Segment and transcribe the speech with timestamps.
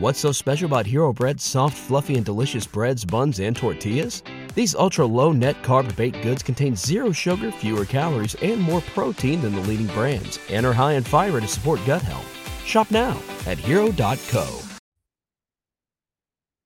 [0.00, 4.22] What's so special about Hero Bread's soft, fluffy, and delicious breads, buns, and tortillas?
[4.54, 9.42] These ultra low net carb baked goods contain zero sugar, fewer calories, and more protein
[9.42, 12.26] than the leading brands, and are high in fiber to support gut health.
[12.64, 14.60] Shop now at hero.co.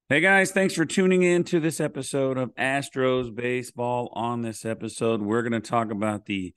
[0.09, 4.13] Hey guys, thanks for tuning in to this episode of Astros Baseball.
[4.15, 6.55] On this episode, we're going to talk about the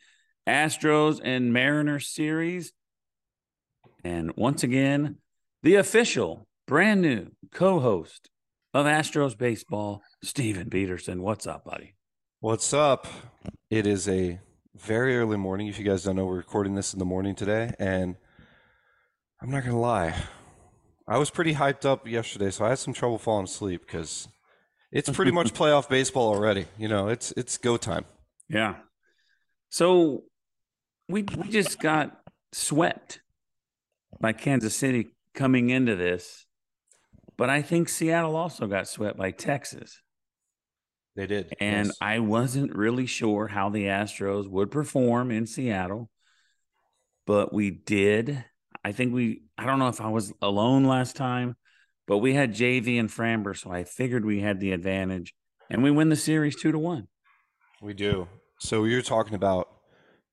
[0.47, 2.73] Astros and Mariners series.
[4.03, 5.15] And once again,
[5.63, 8.29] the official brand new co-host
[8.73, 11.21] of Astros Baseball, Stephen Peterson.
[11.21, 11.95] What's up, buddy?
[12.41, 13.07] What's up?
[13.69, 14.39] It is a
[14.75, 15.67] very early morning.
[15.67, 18.17] If you guys don't know, we're recording this in the morning today, and
[19.41, 20.13] I'm not gonna lie,
[21.07, 24.27] I was pretty hyped up yesterday, so I had some trouble falling asleep because
[24.91, 26.65] it's pretty much playoff baseball already.
[26.77, 28.03] You know, it's it's go time.
[28.49, 28.75] Yeah.
[29.69, 30.23] So
[31.07, 32.19] we we just got
[32.51, 33.21] swept
[34.19, 36.46] by Kansas City coming into this,
[37.37, 40.01] but I think Seattle also got swept by Texas.
[41.15, 41.97] They did, And yes.
[41.99, 46.09] I wasn't really sure how the Astros would perform in Seattle,
[47.25, 48.43] but we did.
[48.83, 51.55] I think we, I don't know if I was alone last time,
[52.07, 55.33] but we had JV and Framber, so I figured we had the advantage
[55.69, 57.07] and we win the series two to one.
[57.81, 58.27] we do.
[58.59, 59.67] So you're talking about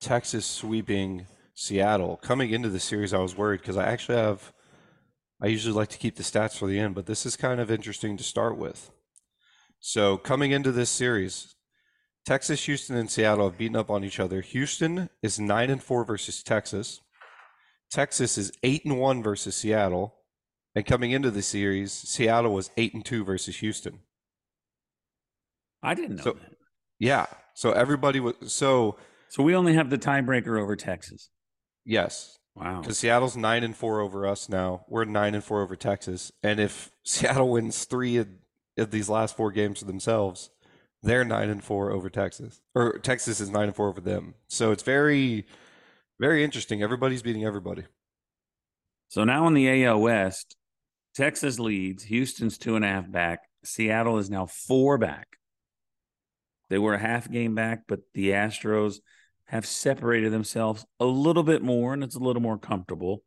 [0.00, 2.16] Texas sweeping Seattle.
[2.18, 4.52] Coming into the series, I was worried because I actually have.
[5.44, 7.70] I usually like to keep the stats for the end, but this is kind of
[7.70, 8.90] interesting to start with.
[9.78, 11.54] So coming into this series,
[12.24, 14.40] Texas, Houston, and Seattle have beaten up on each other.
[14.40, 17.02] Houston is nine and four versus Texas.
[17.90, 20.14] Texas is eight and one versus Seattle.
[20.74, 23.98] And coming into the series, Seattle was eight and two versus Houston.
[25.82, 26.52] I didn't know So- that.
[26.98, 27.26] Yeah.
[27.54, 28.96] So everybody was so
[29.28, 31.28] So we only have the tiebreaker over Texas.
[31.84, 32.80] yes, Wow.
[32.80, 34.84] because Seattle's nine and four over us now.
[34.88, 38.28] We're nine and four over Texas, and if Seattle wins three of,
[38.78, 40.50] of these last four games for themselves,
[41.02, 44.34] they're nine and four over Texas, or Texas is nine and four over them.
[44.48, 45.46] So it's very,
[46.20, 46.82] very interesting.
[46.82, 47.84] Everybody's beating everybody.
[49.08, 50.56] So now in the AL West,
[51.14, 52.04] Texas leads.
[52.04, 53.40] Houston's two and a half back.
[53.64, 55.26] Seattle is now four back.
[56.70, 58.96] They were a half game back, but the Astros
[59.46, 63.22] have separated themselves a little bit more, and it's a little more comfortable.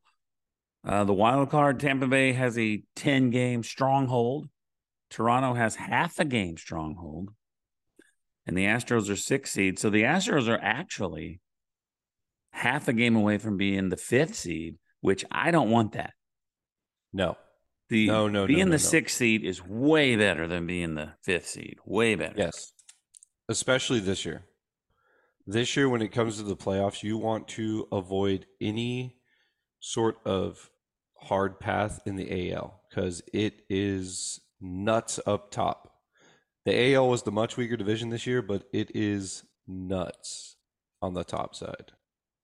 [0.86, 4.48] Uh, the wild card, Tampa Bay has a 10 game stronghold.
[5.10, 7.30] Toronto has half a game stronghold.
[8.46, 9.78] And the Astros are six seed.
[9.78, 11.42] So the Astros are actually
[12.52, 16.14] half a game away from being the fifth seed, which I don't want that.
[17.14, 17.38] No,
[17.90, 18.78] The No, no, no, being no, the no.
[18.78, 21.78] sixth seed is way better than being the fifth seed.
[21.86, 22.36] Way better.
[22.38, 22.72] yes,
[23.50, 24.46] especially this year.
[25.50, 29.16] This year, when it comes to the playoffs, you want to avoid any
[29.80, 30.70] sort of
[31.18, 35.94] hard path in the AL because it is nuts up top.
[36.66, 40.58] The AL was the much weaker division this year, but it is nuts
[41.02, 41.94] on the top side.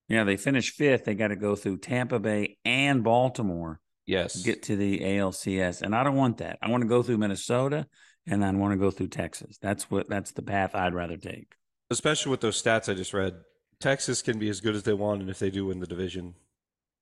[0.08, 1.04] Yeah, they finished fifth.
[1.04, 4.44] They got to go through Tampa Bay and Baltimore Yes.
[4.44, 6.58] get to the ALCS, and I don't want that.
[6.62, 7.88] I want to go through Minnesota,
[8.28, 9.58] and I want to go through Texas.
[9.62, 10.08] That's what.
[10.10, 11.54] That's the path I'd rather take.
[11.94, 13.36] Especially with those stats I just read.
[13.80, 16.34] Texas can be as good as they want, and if they do win the division,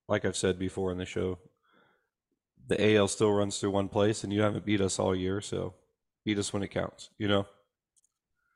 [0.10, 1.40] like I've said before in the show,
[2.68, 5.76] the AL still runs through one place, and you haven't beat us all year, so
[6.26, 7.46] beat us when it counts, you know?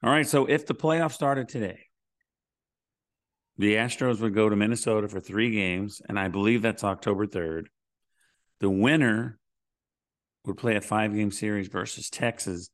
[0.04, 0.28] All right.
[0.28, 1.80] So if the playoffs started today,
[3.58, 7.68] the Astros would go to Minnesota for three games, and I believe that's October 3rd.
[8.60, 9.40] The winner
[10.46, 12.70] would play a five game series versus Texas,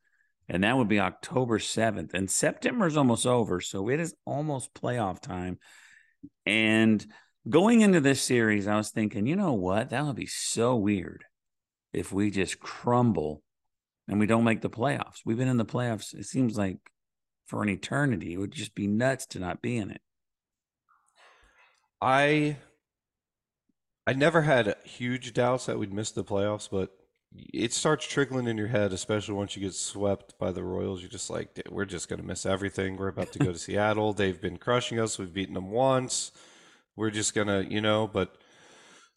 [0.51, 2.13] and that would be October 7th.
[2.13, 5.57] And September is almost over, so it is almost playoff time.
[6.45, 7.03] And
[7.49, 9.89] going into this series, I was thinking, you know what?
[9.89, 11.23] That would be so weird
[11.93, 13.41] if we just crumble
[14.09, 15.21] and we don't make the playoffs.
[15.25, 16.79] We've been in the playoffs, it seems like
[17.47, 18.33] for an eternity.
[18.33, 20.01] It would just be nuts to not be in it.
[22.01, 22.57] I
[24.05, 26.89] I never had huge doubts that we'd miss the playoffs, but
[27.35, 31.01] it starts trickling in your head, especially once you get swept by the Royals.
[31.01, 32.97] You're just like, we're just going to miss everything.
[32.97, 34.13] We're about to go to Seattle.
[34.13, 35.17] They've been crushing us.
[35.17, 36.31] We've beaten them once.
[36.95, 38.35] We're just going to, you know, but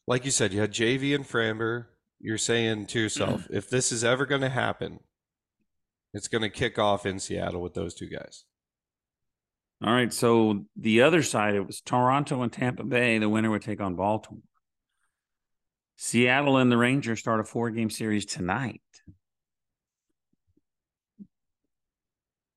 [0.06, 1.87] like you said, you had JV and Framber.
[2.20, 5.00] you're saying to yourself, if this is ever going to happen,
[6.12, 8.44] it's going to kick off in Seattle with those two guys.
[9.82, 10.12] All right.
[10.12, 13.19] So the other side, it was Toronto and Tampa Bay.
[13.19, 14.43] The winner would take on Baltimore.
[15.96, 18.81] Seattle and the Rangers start a four game series tonight.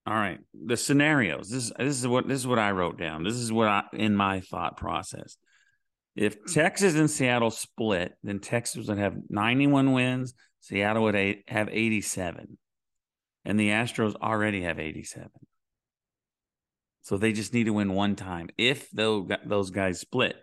[0.05, 0.39] All right.
[0.53, 1.49] The scenarios.
[1.49, 3.23] This, this is what this is what I wrote down.
[3.23, 5.37] This is what I in my thought process.
[6.15, 11.15] If Texas and Seattle split, then Texas would have 91 wins, Seattle would
[11.47, 12.57] have 87.
[13.45, 15.29] And the Astros already have 87.
[17.01, 20.35] So they just need to win one time if those guys split.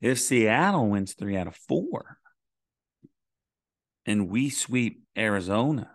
[0.00, 2.18] If Seattle wins three out of four
[4.06, 5.90] and we sweep Arizona,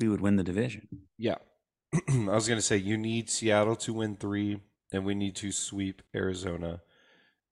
[0.00, 0.88] we would win the division.
[1.18, 1.36] Yeah.
[2.08, 4.60] I was going to say you need Seattle to win three,
[4.92, 6.80] and we need to sweep Arizona.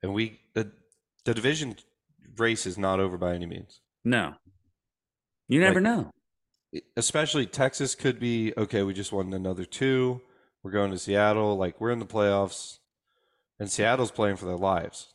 [0.03, 0.73] And we the
[1.25, 1.77] the division
[2.37, 3.81] race is not over by any means.
[4.05, 4.35] No.
[5.49, 6.11] You never like, know.
[6.97, 10.21] Especially Texas could be okay, we just won another two.
[10.63, 12.79] We're going to Seattle, like we're in the playoffs,
[13.59, 15.15] and Seattle's playing for their lives.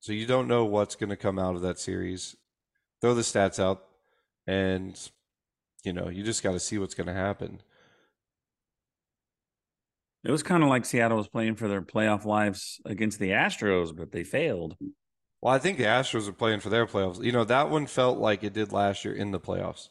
[0.00, 2.36] So you don't know what's going to come out of that series.
[3.00, 3.84] Throw the stats out,
[4.46, 4.98] and
[5.84, 7.60] you know you just got to see what's going to happen.
[10.24, 13.96] It was kind of like Seattle was playing for their playoff lives against the Astros,
[13.96, 14.76] but they failed.
[15.40, 17.22] Well, I think the Astros are playing for their playoffs.
[17.22, 19.90] You know, that one felt like it did last year in the playoffs.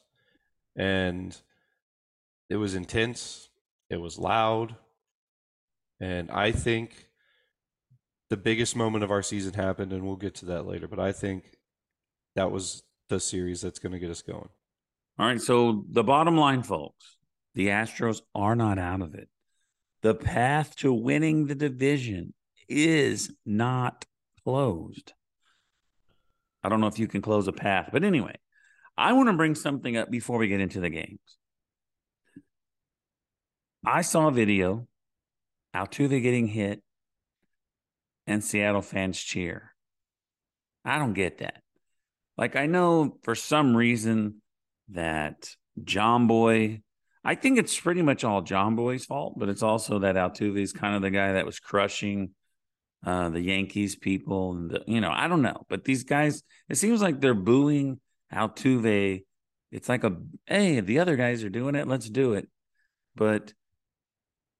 [0.76, 1.34] And
[2.50, 3.50] it was intense,
[3.90, 4.76] it was loud.
[6.02, 7.08] And I think
[8.30, 10.88] the biggest moment of our season happened, and we'll get to that later.
[10.88, 11.44] But I think
[12.36, 14.50] that was the series that's going to get us going.
[15.18, 15.42] All right.
[15.42, 17.18] So the bottom line, folks,
[17.54, 19.30] the Astros are not out of it.
[20.02, 22.34] The path to winning the division
[22.68, 24.06] is not
[24.44, 25.14] closed.
[26.64, 28.36] I don't know if you can close a path, but anyway,
[28.98, 31.20] I want to bring something up before we get into the games.
[33.86, 34.88] I saw a video,
[35.76, 36.82] Altuve getting hit,
[38.28, 39.74] and Seattle fans cheer.
[40.84, 41.62] I don't get that.
[42.38, 44.42] Like, I know for some reason
[44.90, 45.50] that
[45.84, 46.82] John Boy,
[47.24, 50.74] I think it's pretty much all John Boy's fault, but it's also that Altuve is
[50.74, 52.32] kind of the guy that was crushing
[53.06, 54.52] uh, the Yankees people.
[54.52, 55.66] And, the, you know, I don't know.
[55.70, 58.00] But these guys, it seems like they're booing
[58.34, 59.24] Altuve.
[59.72, 61.88] It's like a, hey, the other guys are doing it.
[61.88, 62.48] Let's do it.
[63.16, 63.54] But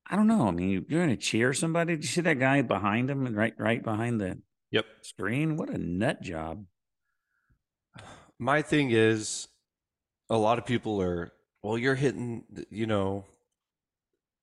[0.08, 0.48] I don't know.
[0.48, 1.96] I mean, you're going to cheer somebody.
[1.96, 4.40] Did you see that guy behind him and right, right behind the
[4.72, 5.58] yep screen?
[5.58, 6.66] What a nut job.
[8.38, 9.48] My thing is,
[10.30, 11.32] a lot of people are,
[11.64, 13.26] well, you're hitting, you know,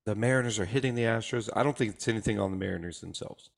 [0.05, 1.49] the Mariners are hitting the Astros.
[1.55, 3.51] I don't think it's anything on the Mariners themselves.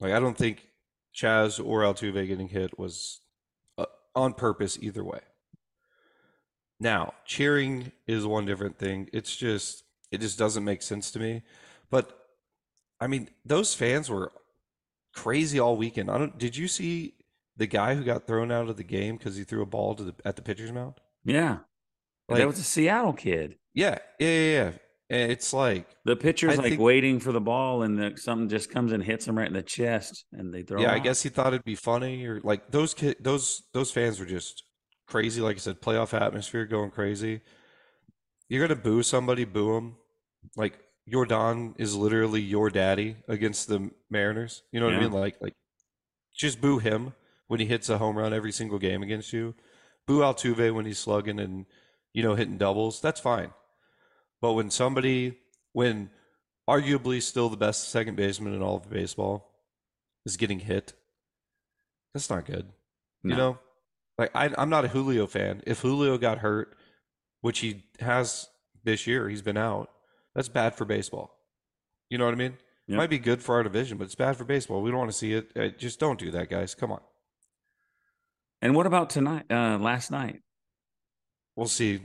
[0.00, 0.68] Like, I don't think
[1.12, 3.20] Chas or Altuve getting hit was
[3.78, 5.20] uh, on purpose either way.
[6.78, 9.08] Now, cheering is one different thing.
[9.12, 11.42] It's just, it just doesn't make sense to me.
[11.90, 12.18] But,
[13.00, 14.32] I mean, those fans were
[15.14, 16.10] crazy all weekend.
[16.10, 17.14] I don't, did you see
[17.56, 20.04] the guy who got thrown out of the game because he threw a ball to
[20.04, 20.94] the, at the pitcher's mound?
[21.24, 21.58] Yeah.
[22.28, 23.56] Like, that was a Seattle kid.
[23.74, 23.98] Yeah.
[24.18, 24.28] Yeah.
[24.28, 24.52] Yeah.
[24.52, 24.72] yeah.
[25.10, 28.70] It's like the pitcher's I like think, waiting for the ball, and the, something just
[28.70, 30.82] comes and hits him right in the chest, and they throw.
[30.82, 34.20] Yeah, I guess he thought it'd be funny, or like those kid, those those fans
[34.20, 34.64] were just
[35.06, 35.40] crazy.
[35.40, 37.40] Like I said, playoff atmosphere going crazy.
[38.50, 39.96] You're gonna boo somebody, boo them.
[40.56, 40.78] Like
[41.10, 44.62] Yordan is literally your daddy against the Mariners.
[44.72, 45.00] You know what yeah.
[45.00, 45.12] I mean?
[45.12, 45.54] Like like
[46.34, 47.14] just boo him
[47.48, 49.54] when he hits a home run every single game against you.
[50.06, 51.66] Boo Altuve when he's slugging and
[52.12, 53.00] you know hitting doubles.
[53.00, 53.50] That's fine.
[54.40, 55.38] But when somebody,
[55.72, 56.10] when
[56.68, 59.52] arguably still the best second baseman in all of baseball
[60.24, 60.92] is getting hit,
[62.14, 62.68] that's not good.
[63.24, 63.30] No.
[63.30, 63.58] You know,
[64.16, 65.62] like I, I'm not a Julio fan.
[65.66, 66.76] If Julio got hurt,
[67.40, 68.48] which he has
[68.84, 69.90] this year, he's been out.
[70.38, 71.36] That's bad for baseball.
[72.10, 72.52] You know what I mean?
[72.86, 72.94] Yep.
[72.94, 74.82] It might be good for our division, but it's bad for baseball.
[74.82, 75.50] We don't want to see it.
[75.56, 76.76] Uh, just don't do that, guys.
[76.76, 77.00] Come on.
[78.62, 79.46] And what about tonight?
[79.50, 80.42] Uh, last night?
[81.56, 82.02] We'll see.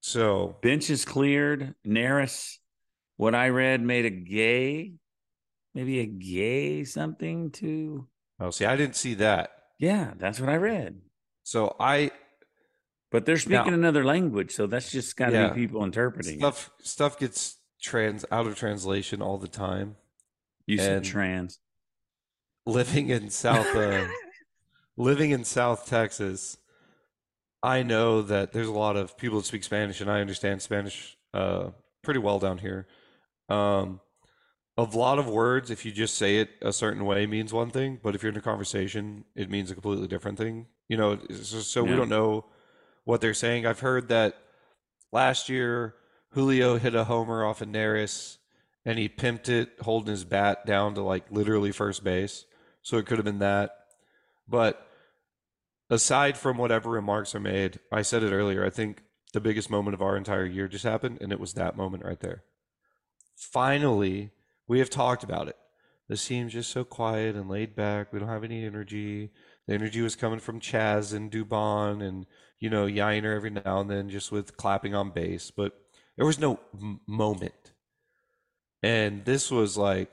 [0.00, 1.74] So bench is cleared.
[1.86, 2.58] Neris,
[3.16, 4.92] what I read, made a gay,
[5.74, 8.06] maybe a gay something to.
[8.38, 9.48] Oh, see, I didn't see that.
[9.78, 11.00] Yeah, that's what I read.
[11.42, 12.10] So I.
[13.10, 16.38] But they're speaking now, another language, so that's just got to yeah, be people interpreting
[16.38, 16.70] stuff.
[16.78, 16.86] It.
[16.86, 19.96] Stuff gets trans out of translation all the time.
[20.66, 21.58] You said trans.
[22.64, 24.06] Living in South, uh,
[24.96, 26.56] living in South Texas,
[27.62, 31.16] I know that there's a lot of people that speak Spanish, and I understand Spanish
[31.34, 31.70] uh,
[32.02, 32.86] pretty well down here.
[33.48, 34.00] Um,
[34.78, 37.98] a lot of words, if you just say it a certain way, means one thing,
[38.02, 40.66] but if you're in a conversation, it means a completely different thing.
[40.88, 42.46] You know, so, so we don't know
[43.04, 43.66] what they're saying.
[43.66, 44.38] I've heard that
[45.12, 45.94] last year
[46.32, 48.38] Julio hit a homer off of Neris
[48.84, 52.46] and he pimped it holding his bat down to like literally first base.
[52.82, 53.70] So it could have been that.
[54.48, 54.86] But
[55.88, 59.94] aside from whatever remarks are made, I said it earlier, I think the biggest moment
[59.94, 62.42] of our entire year just happened, and it was that moment right there.
[63.36, 64.30] Finally,
[64.66, 65.56] we have talked about it.
[66.08, 68.12] This team's just so quiet and laid back.
[68.12, 69.30] We don't have any energy.
[69.66, 72.26] The energy was coming from Chas and Dubon and,
[72.58, 75.81] you know, Yainer every now and then just with clapping on base, but
[76.16, 77.72] there was no m- moment.
[78.82, 80.10] And this was like,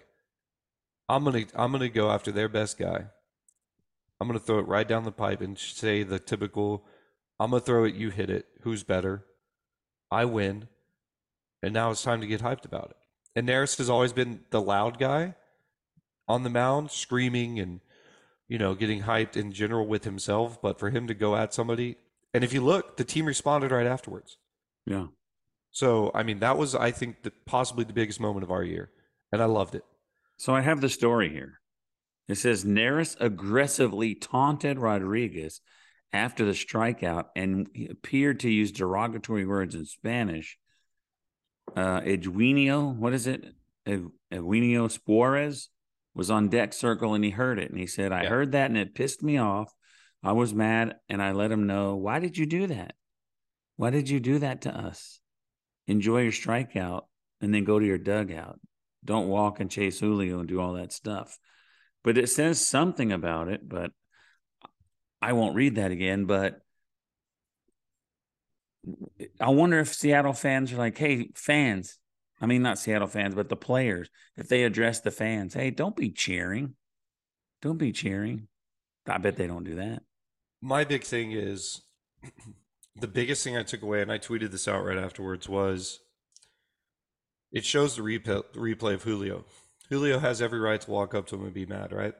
[1.07, 3.05] I'm gonna I'm gonna go after their best guy.
[4.19, 6.85] I'm gonna throw it right down the pipe and say the typical,
[7.39, 8.45] I'm gonna throw it, you hit it.
[8.61, 9.25] Who's better?
[10.11, 10.67] I win.
[11.63, 12.97] And now it's time to get hyped about it.
[13.35, 15.35] And Neris has always been the loud guy
[16.27, 17.79] on the mound, screaming and
[18.47, 20.61] you know getting hyped in general with himself.
[20.61, 21.97] But for him to go at somebody,
[22.33, 24.37] and if you look, the team responded right afterwards.
[24.85, 25.07] Yeah.
[25.71, 28.91] So I mean, that was I think the, possibly the biggest moment of our year,
[29.31, 29.83] and I loved it.
[30.37, 31.59] So I have the story here.
[32.27, 35.61] It says Neris aggressively taunted Rodriguez
[36.13, 40.57] after the strikeout and he appeared to use derogatory words in Spanish.
[41.75, 43.45] Uh, Eugenio, what is it?
[44.31, 45.69] Eugenio Suarez
[46.13, 47.69] was on deck circle and he heard it.
[47.71, 48.29] And he said, I Yeah.
[48.29, 49.73] heard that and it pissed me off.
[50.23, 52.93] I was mad and I let him know, why did you do that?
[53.77, 55.19] Why did you do that to us?
[55.89, 57.01] Enjoy your strikeout
[57.41, 58.59] and then go to your dugout.
[59.03, 61.39] Don't walk and chase Julio and do all that stuff.
[62.03, 63.91] But it says something about it, but
[65.19, 66.25] I won't read that again.
[66.25, 66.59] But
[69.41, 71.97] I wonder if Seattle fans are like, hey, fans,
[72.39, 75.95] I mean, not Seattle fans, but the players, if they address the fans, hey, don't
[75.95, 76.75] be cheering.
[77.63, 78.47] Don't be cheering.
[79.07, 80.03] I bet they don't do that.
[80.61, 81.81] My big thing is
[82.95, 85.99] the biggest thing I took away, and I tweeted this out right afterwards, was
[87.51, 89.45] it shows the replay, replay of Julio.
[89.89, 92.13] Julio has every right to walk up to him and be mad, right?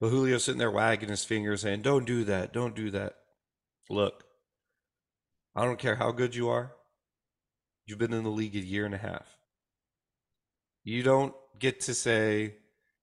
[0.00, 2.52] But Julio's sitting there wagging his finger saying, Don't do that.
[2.52, 3.14] Don't do that.
[3.88, 4.24] Look,
[5.54, 6.72] I don't care how good you are.
[7.86, 9.38] You've been in the league a year and a half.
[10.82, 12.56] You don't get to say,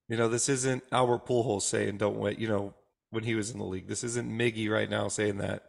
[0.08, 2.74] you know, this isn't Albert Pujols saying, don't wait, you know,
[3.10, 3.88] when he was in the league.
[3.88, 5.64] This isn't Miggy right now saying that.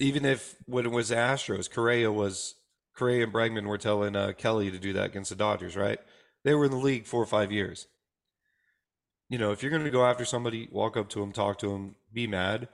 [0.00, 2.54] Even if when it was Astros, Correa was
[2.96, 6.00] Correa and Bregman were telling uh, Kelly to do that against the Dodgers, right?
[6.42, 7.86] They were in the league four or five years.
[9.28, 11.70] You know, if you're going to go after somebody, walk up to him, talk to
[11.72, 12.68] him, be mad,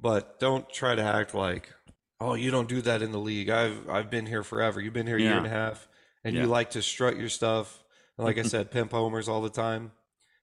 [0.00, 1.72] but don't try to act like,
[2.20, 3.48] oh, you don't do that in the league.
[3.50, 4.80] I've I've been here forever.
[4.80, 5.86] You've been here a year and a half,
[6.24, 6.42] and Yeah.
[6.42, 7.84] you like to strut your stuff.
[8.16, 9.92] And like I said, pimp homers all the time.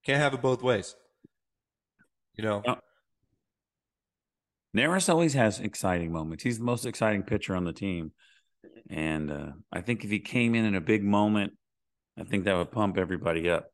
[0.05, 0.95] Can't have it both ways.
[2.37, 2.75] You know, Yeah.
[4.75, 6.43] Neris always has exciting moments.
[6.43, 8.11] He's the most exciting pitcher on the team.
[8.89, 11.53] And uh, I think if he came in in a big moment,
[12.17, 13.67] I think that would pump everybody up.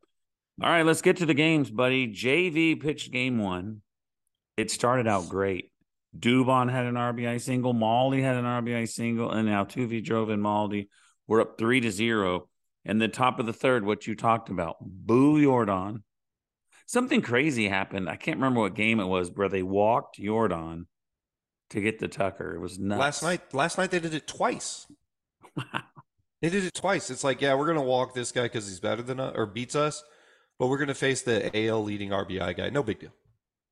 [0.61, 2.07] All right, let's get to the games, buddy.
[2.07, 3.81] JV pitched game one.
[4.55, 5.71] It started out great.
[6.17, 7.73] Dubon had an RBI single.
[7.73, 9.31] Maldi had an RBI single.
[9.31, 10.87] And now Tuve drove in Maldi.
[11.27, 12.49] We're up three to zero.
[12.85, 16.01] And the top of the third, what you talked about, Boo Yordan.
[16.87, 18.09] Something crazy happened.
[18.09, 20.85] I can't remember what game it was where they walked Yordan
[21.71, 22.55] to get the Tucker.
[22.55, 22.99] It was nuts.
[22.99, 24.87] last night last night they did it twice.
[25.55, 25.81] Wow.
[26.39, 27.09] They did it twice.
[27.09, 29.75] It's like, yeah, we're gonna walk this guy because he's better than us or beats
[29.75, 30.03] us,
[30.59, 32.69] but we're gonna face the AL leading RBI guy.
[32.69, 33.09] No big deal.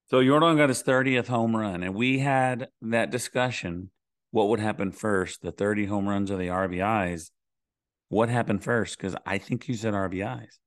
[0.07, 3.91] So Yordan got his 30th home run, and we had that discussion.
[4.31, 7.29] What would happen first, the 30 home runs or the RBIs?
[8.09, 8.97] What happened first?
[8.97, 10.57] Because I think you said RBIs.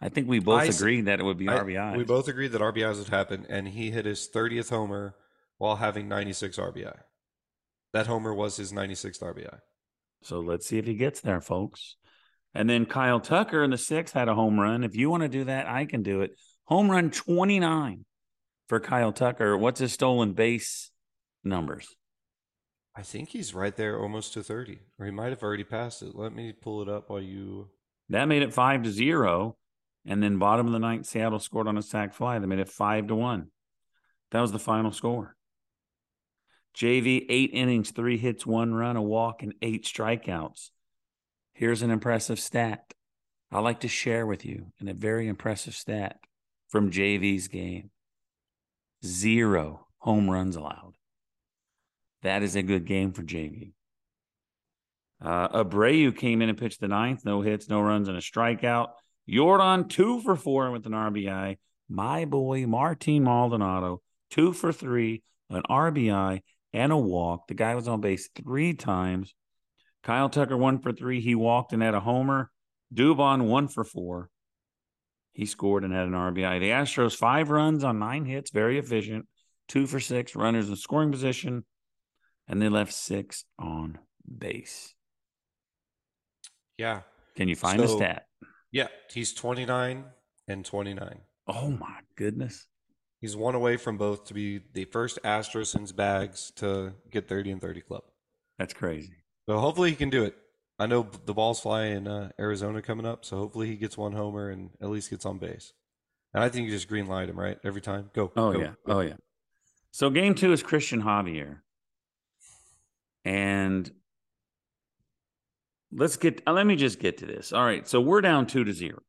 [0.00, 1.96] I think we both I agreed that it would be I- RBIs.
[1.96, 5.16] we both agreed that RBIs would happen, and he hit his 30th homer
[5.58, 6.96] while having 96 RBI.
[7.92, 9.58] That homer was his 96th RBI.
[10.22, 11.96] So let's see if he gets there, folks.
[12.54, 14.84] And then Kyle Tucker in the sixth had a home run.
[14.84, 16.32] If you want to do that, I can do it.
[16.64, 18.04] Home run 29
[18.68, 19.56] for Kyle Tucker.
[19.56, 20.90] What's his stolen base
[21.44, 21.88] numbers?
[22.96, 26.14] I think he's right there almost to 30, or he might have already passed it.
[26.14, 27.68] Let me pull it up while you.
[28.08, 29.56] That made it five to zero.
[30.08, 32.38] And then bottom of the ninth, Seattle scored on a sac fly.
[32.38, 33.48] They made it five to one.
[34.30, 35.36] That was the final score.
[36.74, 40.70] JV, eight innings, three hits, one run, a walk, and eight strikeouts.
[41.52, 42.94] Here's an impressive stat
[43.52, 46.18] I like to share with you, and a very impressive stat
[46.68, 47.90] from JV's game
[49.04, 50.94] zero home runs allowed.
[52.22, 53.72] That is a good game for JV.
[55.20, 58.88] Uh, Abreu came in and pitched the ninth, no hits, no runs, and a strikeout.
[59.28, 61.58] Yordan, two for four with an RBI.
[61.88, 66.42] My boy, Martin Maldonado, two for three, an RBI,
[66.72, 67.48] and a walk.
[67.48, 69.34] The guy was on base three times.
[70.02, 71.20] Kyle Tucker, one for three.
[71.20, 72.50] He walked and had a homer.
[72.94, 74.30] Dubon, one for four.
[75.32, 76.60] He scored and had an RBI.
[76.60, 79.26] The Astros, five runs on nine hits, very efficient.
[79.68, 81.64] Two for six, runners in scoring position.
[82.46, 84.94] And they left six on base.
[86.78, 87.02] Yeah.
[87.36, 88.27] Can you find the So- stat?
[88.72, 88.88] Yeah.
[89.12, 90.04] He's 29
[90.46, 91.20] and 29.
[91.46, 92.66] Oh my goodness.
[93.20, 97.52] He's one away from both to be the first Astro since Bags to get 30
[97.52, 98.02] and 30 club.
[98.58, 99.24] That's crazy.
[99.48, 100.36] So hopefully he can do it.
[100.78, 104.12] I know the ball's fly in uh, Arizona coming up, so hopefully he gets one
[104.12, 105.72] homer and at least gets on base.
[106.32, 108.10] And I think you just green light him right every time.
[108.14, 108.30] Go.
[108.36, 108.72] Oh go, yeah.
[108.86, 108.92] go.
[108.92, 109.14] Oh yeah.
[109.90, 111.60] So game two is Christian Javier.
[113.24, 113.90] And
[115.92, 117.52] let's get uh, let me just get to this.
[117.52, 117.86] All right.
[117.88, 119.00] So we're down two to zero.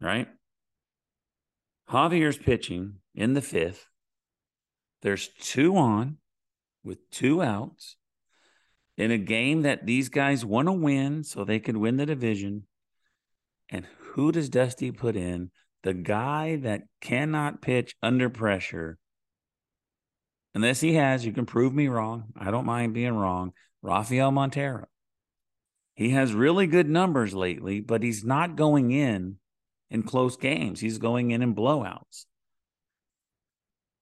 [0.00, 0.28] Right?
[1.88, 3.86] Javier's pitching in the fifth.
[5.02, 6.18] There's two on
[6.84, 7.96] with two outs
[8.96, 12.64] in a game that these guys want to win so they could win the division.
[13.68, 15.50] And who does Dusty put in?
[15.82, 18.98] The guy that cannot pitch under pressure.
[20.54, 22.24] Unless he has, you can prove me wrong.
[22.36, 23.52] I don't mind being wrong.
[23.82, 24.86] Rafael Montero.
[26.00, 29.36] He has really good numbers lately, but he's not going in
[29.90, 30.80] in close games.
[30.80, 32.24] He's going in in blowouts.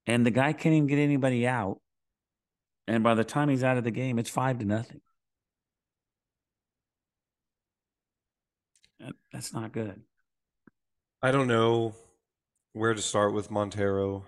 [0.06, 1.80] And the guy can't even get anybody out.
[2.86, 5.00] And by the time he's out of the game, it's five to nothing.
[9.32, 10.00] That's not good.
[11.20, 11.96] I don't know
[12.74, 14.22] where to start with Montero.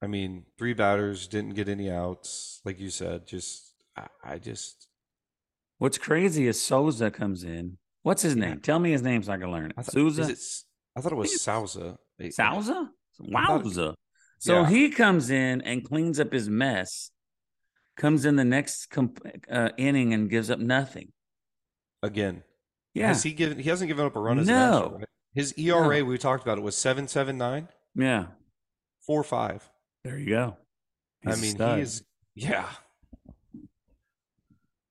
[0.00, 3.26] I mean, three batters didn't get any outs, like you said.
[3.26, 3.72] Just,
[4.22, 4.86] I, just,
[5.78, 7.78] What's crazy is Sousa comes in.
[8.02, 8.60] What's his name?
[8.60, 9.72] Tell me his name so I can learn it.
[9.76, 10.22] I thought, Sousa?
[10.30, 10.38] it
[10.96, 11.98] I thought it was Sousa.
[12.30, 12.90] Sousa?
[13.20, 13.94] Wowza.
[14.38, 14.68] So Yeah.
[14.70, 17.10] he comes in and cleans up his mess,
[17.96, 21.12] comes in the next comp- uh, inning and gives up nothing.
[22.02, 22.42] Again,
[22.94, 23.08] Yeah.
[23.08, 23.58] has he given?
[23.58, 24.96] He hasn't given up a run as No.
[24.98, 25.08] Right?
[25.34, 28.28] His ERA we talked about it was seven seven nine yeah.
[29.06, 29.68] four five.
[30.04, 30.56] There you go.
[31.26, 32.02] I He's a mean, he is.
[32.34, 32.68] Yeah.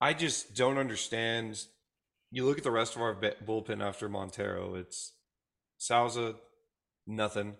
[0.01, 1.65] I just don't understand.
[2.31, 4.75] You look at the rest of our bullpen after Montero.
[4.75, 5.13] It's
[5.77, 6.35] Sousa,
[7.07, 7.55] nothing.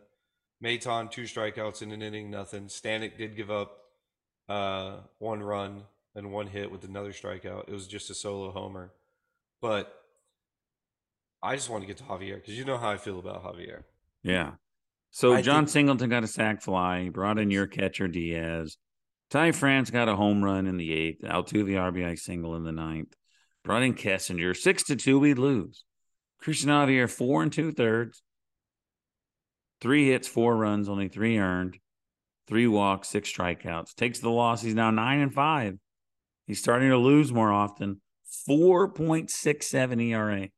[0.63, 2.65] Maton, two strikeouts in an inning, nothing.
[2.65, 3.77] Stanek did give up
[4.49, 5.83] uh, one run
[6.15, 7.67] and one hit with another strikeout.
[7.67, 8.91] It was just a solo homer.
[9.61, 9.93] But
[11.43, 13.83] I just want to get to Javier because you know how I feel about Javier.
[14.23, 14.51] Yeah.
[15.11, 17.09] So I Jon think- Singleton got a sac fly.
[17.09, 18.77] Brought in your catcher Diaz.
[19.31, 21.21] Ty France got a home run in the eighth.
[21.23, 23.13] Altuve RBI single in the ninth.
[23.63, 24.55] Brought in Kessinger.
[24.55, 25.83] Six to two, we lose.
[26.39, 28.21] Christian Javier four and two thirds.
[29.81, 31.79] Three hits, four runs, only three earned.
[32.47, 33.95] Three walks, six strikeouts.
[33.95, 34.61] Takes the loss.
[34.61, 35.77] He's now nine and five.
[36.45, 38.01] He's starting to lose more often.
[38.47, 40.49] 4.67 ERA.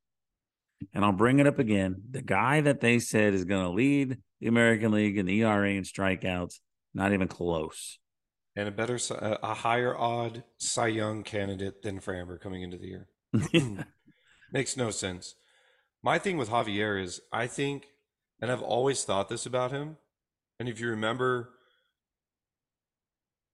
[0.94, 1.96] And I'll bring it up again.
[2.12, 5.72] The guy that they said is going to lead the American League in the ERA
[5.72, 6.56] and strikeouts,
[6.94, 8.00] not even close.
[8.58, 12.88] And a better, a a higher odd Cy Young candidate than Framber coming into the
[12.88, 13.08] year.
[14.52, 15.36] Makes no sense.
[16.02, 17.86] My thing with Javier is I think,
[18.42, 19.98] and I've always thought this about him.
[20.60, 21.52] And if you remember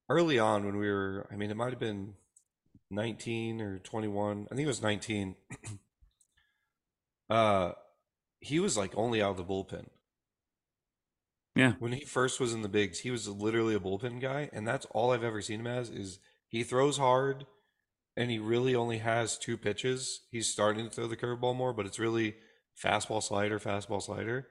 [0.07, 2.13] early on when we were, I mean, it might have been
[2.89, 4.47] 19 or 21.
[4.49, 5.35] I think it was 19.
[7.29, 7.71] uh,
[8.39, 9.87] he was like only out of the bullpen.
[11.55, 11.73] Yeah.
[11.79, 14.87] When he first was in the bigs, he was literally a bullpen guy, and that's
[14.91, 17.45] all I've ever seen him as is he throws hard
[18.15, 20.21] and he really only has two pitches.
[20.31, 22.35] He's starting to throw the curveball more, but it's really
[22.81, 24.47] fastball slider, fastball slider.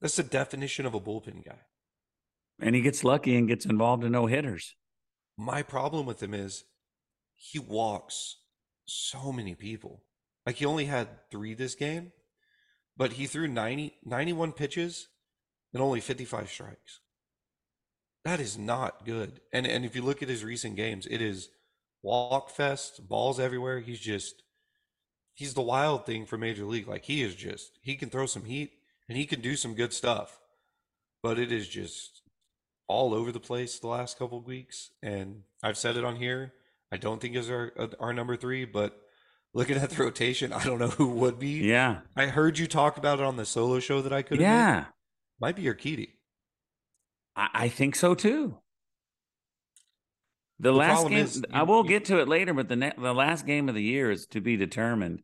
[0.00, 1.60] That's the definition of a bullpen guy.
[2.60, 4.74] and he gets lucky and gets involved in no hitters.
[5.38, 6.64] My problem with him is
[7.34, 8.36] he walks
[8.84, 10.02] so many people.
[10.46, 12.12] Like he only had three this game,
[12.96, 15.08] but he threw 90, 91 pitches
[15.72, 17.00] and only 55 strikes.
[18.24, 19.40] That is not good.
[19.52, 21.48] And and if you look at his recent games, it is
[22.02, 23.80] walk fest, balls everywhere.
[23.80, 24.42] He's just
[25.34, 26.86] he's the wild thing for major league.
[26.86, 28.72] Like he is just he can throw some heat
[29.08, 30.38] and he can do some good stuff.
[31.22, 32.22] But it is just
[32.86, 36.52] all over the place the last couple of weeks and I've said it on here.
[36.92, 39.00] I don't think is our our number 3, but
[39.52, 41.66] looking at the rotation, I don't know who would be.
[41.66, 42.00] Yeah.
[42.16, 44.86] I heard you talk about it on the solo show that I could have made.
[45.42, 46.10] Might be your Urquidy.
[47.36, 48.58] I, I think so too.
[50.60, 52.92] The, The last game, is I will you- get to it later, but the ne-
[52.96, 55.22] the last game of the year is to be determined.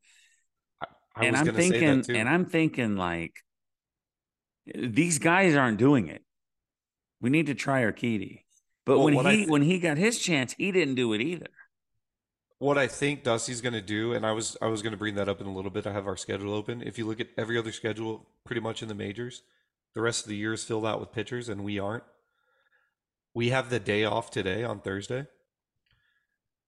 [1.15, 2.15] I and was I'm gonna say that thinking, too.
[2.17, 3.35] and I'm thinking like
[4.75, 6.23] these guys aren't doing it.
[7.21, 8.43] We need to try Urquidy.
[8.85, 11.47] But Well, when he thi- when he got his chance, he didn't do it either.
[12.59, 15.15] what I think Dusty's going to do, and I was I was going to bring
[15.15, 15.87] that up in a little bit.
[15.87, 16.83] I have our schedule open.
[16.83, 19.43] If you look at every other schedule, pretty much in the majors,
[19.99, 22.05] the rest of the year is filled out with pitchers, and we aren't.
[23.35, 25.27] We have the day off today on Thursday.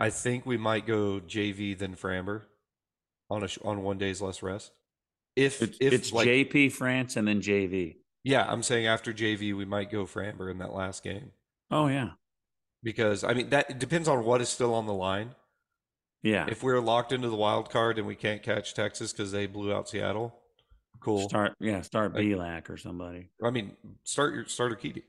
[0.00, 2.42] I think we might go JV then Framber
[3.30, 4.72] on a on one day's less rest.
[5.36, 7.98] If It's, if it's like JP France and then JV.
[8.24, 11.30] yeah, I'm saying after JV we might go Framber in that last game
[11.70, 12.10] Oh yeah,
[12.82, 15.36] because I mean that it depends on what is still on the line.
[16.24, 16.46] yeah.
[16.48, 19.72] If we're locked into the wild card and we can't catch Texas because they blew
[19.72, 20.34] out Seattle,
[21.00, 21.28] cool.
[21.28, 23.30] Start yeah, start Like- Bielak or somebody.
[23.42, 25.02] I mean, start your starter Keedy.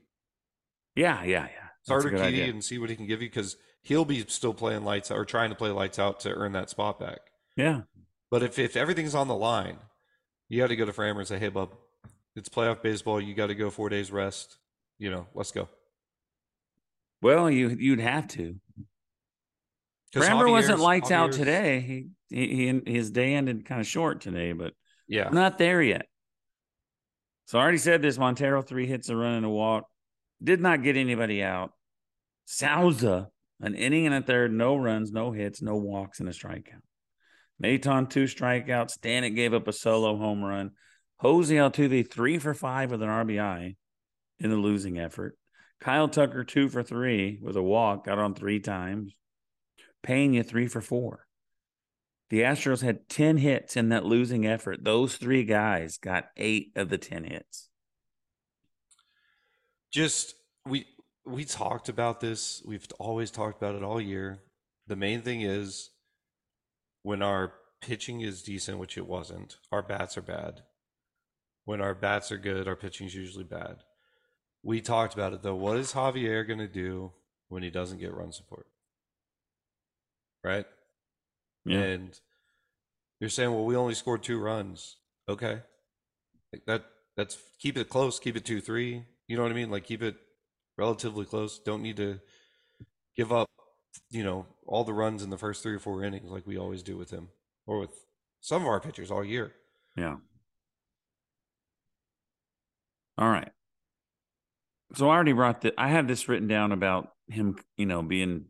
[0.94, 1.46] Yeah, yeah, yeah.
[1.86, 4.54] That's a Starter Keedy and see what he can give you because he'll be still
[4.54, 7.18] playing lights out or trying to play lights out to earn that spot back.
[7.56, 7.82] Yeah,
[8.30, 9.78] But if, if everything's on the line,
[10.48, 11.74] you got to go to Framber and say, hey, bub,
[12.36, 13.20] it's playoff baseball.
[13.20, 14.58] You got to go four days rest.
[14.98, 15.68] You know, let's go.
[17.20, 18.56] well, you you'd have to.
[20.14, 21.80] Framber wasn't Javier's- lights out today.
[21.80, 24.74] He, he he his day ended kind of short today, but
[25.12, 25.28] Yeah.
[25.28, 26.06] we're not there yet.
[27.46, 29.84] So I already said this: Montero three hits, a run, and a walk.
[30.42, 31.72] Did not get anybody out.
[32.46, 33.28] Sousa
[33.62, 36.82] an inning and a third, no runs, no hits, no walks, and a strikeout.
[37.62, 38.98] Maton two strikeouts.
[38.98, 40.72] Stanek gave up a solo home run.
[41.18, 43.76] Jose Altuve three for five with an RBI
[44.40, 45.38] in the losing effort.
[45.80, 49.14] Kyle Tucker two for three with a walk, got on three times.
[50.02, 51.26] Pena three for four.
[52.32, 54.84] The Astros had 10 hits in that losing effort.
[54.84, 57.68] Those three guys got eight of the 10 hits.
[59.90, 60.34] just
[60.66, 60.86] we
[61.26, 62.62] we talked about this.
[62.64, 64.38] We've always talked about it all year.
[64.86, 65.90] The main thing is
[67.02, 70.62] when our pitching is decent which it wasn't our bats are bad.
[71.66, 73.82] When our bats are good our pitching is usually bad.
[74.62, 75.54] We talked about it though.
[75.54, 77.12] What is javier going to do
[77.48, 78.68] when he doesn't get run support?
[80.42, 80.64] Right
[81.66, 82.20] and
[83.20, 84.96] you're saying well we only scored two runs.
[85.28, 85.60] Okay.
[86.52, 86.84] Like that
[87.16, 89.70] that's keep it close keep it 2-3 you know what i mean?
[89.70, 90.16] Like keep it
[90.76, 91.58] relatively close.
[91.58, 92.20] Don't need to
[93.16, 93.48] give up
[94.10, 96.82] you know all the runs in the first three or four innings like we always
[96.82, 97.28] do with him
[97.66, 97.90] or with
[98.40, 99.52] some of our pitchers all year.
[99.96, 100.16] Yeah.
[103.18, 103.50] All right.
[104.94, 108.46] So I already brought the I have this written down about him, you know, being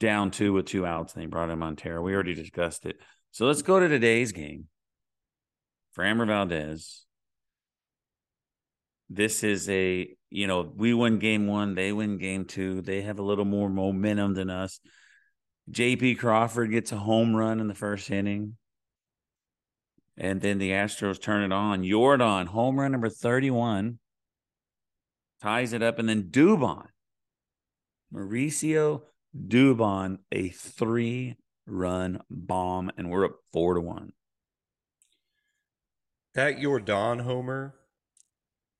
[0.00, 2.02] down two with two outs, and they brought in Montero.
[2.02, 2.96] We already discussed it.
[3.30, 4.66] So let's go to today's game.
[5.96, 7.04] Framber Valdez.
[9.08, 12.80] This is a, you know, we win game one, they win game two.
[12.80, 14.80] They have a little more momentum than us.
[15.70, 18.56] JP Crawford gets a home run in the first inning.
[20.16, 21.82] And then the Astros turn it on.
[21.82, 23.98] Yordan, home run number 31,
[25.42, 25.98] ties it up.
[25.98, 26.86] And then Dubon,
[28.12, 29.02] Mauricio
[29.36, 32.90] Dubon, a three run bomb.
[32.96, 34.12] And we're up four to one.
[36.34, 37.74] that Yordan homer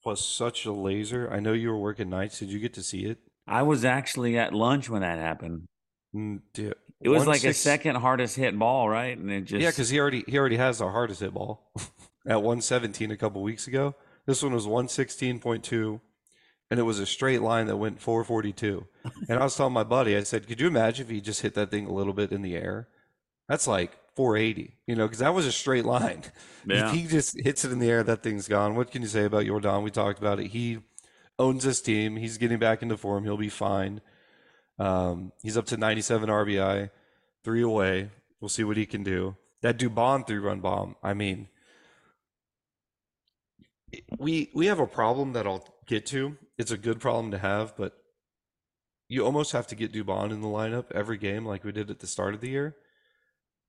[0.05, 3.05] was such a laser i know you were working nights did you get to see
[3.05, 3.19] it
[3.51, 5.67] I was actually at lunch when that happened.
[6.15, 9.19] Mm, dude, It was like a second hardest hit ball, right?
[9.19, 11.73] And it just yeah because he already he already has our hardest hit ball
[12.27, 13.95] at 117 a couple weeks ago
[14.27, 16.01] this one was 116.2
[16.71, 18.87] and it was a straight line that went 442
[19.29, 21.55] and i was telling my buddy i said could you imagine if he just hit
[21.55, 22.89] that thing a little bit in the air?
[23.49, 26.23] That's like 480 you know because that was a straight line.
[26.67, 26.89] Yeah.
[26.89, 28.75] if he just hits it in the air that thing's gone.
[28.75, 29.83] What can you say about Yordan?
[29.83, 30.49] We talked about it.
[30.49, 30.81] He
[31.39, 32.17] owns this team.
[32.17, 33.25] He's getting back into form.
[33.25, 34.03] He'll be fine.
[34.79, 36.91] Um, he's up to 97 rbi
[37.43, 38.11] three away.
[38.41, 39.37] We'll see what he can do.
[39.63, 41.49] That dubon three run bomb i mean
[44.19, 46.39] we we have a problem that I'll get to.
[46.57, 47.95] It's a good problem to have, but
[49.09, 51.99] you almost have to get Dubon in the lineup every game, like we did at
[51.99, 52.77] the start of the year.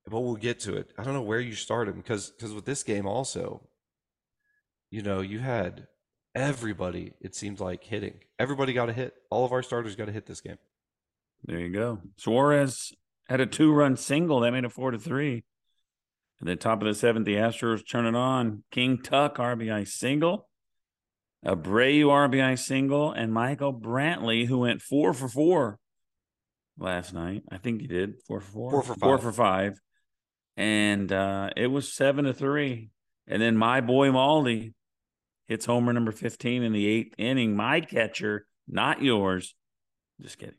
[0.05, 0.93] But we'll get to it.
[0.97, 3.67] I don't know where you start him because because with this game also,
[4.89, 5.87] you know, you had
[6.33, 7.13] everybody.
[7.21, 8.19] It seemed like hitting.
[8.39, 9.13] Everybody got a hit.
[9.29, 10.57] All of our starters got a hit this game.
[11.43, 11.99] There you go.
[12.17, 12.93] Suarez
[13.27, 15.43] had a two run single that made it four to three.
[16.39, 18.63] At the top of the seventh, the Astros turn it on.
[18.71, 20.49] King Tuck RBI single,
[21.45, 25.79] Abreu RBI single, and Michael Brantley, who went four for four
[26.77, 27.43] last night.
[27.51, 28.71] I think he did four for four.
[28.71, 29.23] Four for Four five.
[29.23, 29.81] for five.
[30.57, 32.89] And uh, it was seven to three.
[33.27, 34.73] And then my boy Maldy
[35.47, 37.55] hits homer number 15 in the eighth inning.
[37.55, 39.55] My catcher, not yours.
[40.21, 40.55] Just kidding.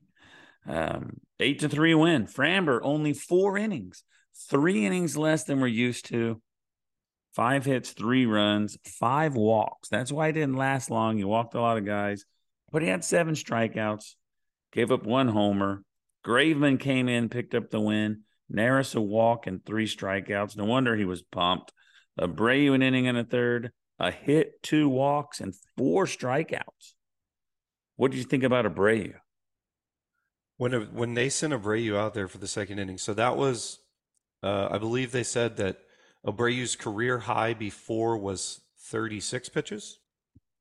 [0.67, 2.27] Um, eight to three win.
[2.27, 4.05] Framber only four innings,
[4.49, 6.41] three innings less than we're used to.
[7.35, 9.89] Five hits, three runs, five walks.
[9.89, 11.17] That's why he didn't last long.
[11.17, 12.25] He walked a lot of guys,
[12.71, 14.15] but he had seven strikeouts,
[14.73, 15.83] gave up one homer.
[16.25, 18.23] Graveman came in, picked up the win.
[18.53, 20.57] Neris a walk and three strikeouts.
[20.57, 21.73] No wonder he was pumped.
[22.21, 26.95] Abreu an inning and a third, a hit, two walks, and four strikeouts.
[27.97, 29.15] What did you think about Abreu?
[30.59, 33.79] When when they sent Abreu out there for the second inning, so that was,
[34.43, 35.79] uh, I believe they said that
[36.27, 39.99] Abreu's career high before was 36 pitches,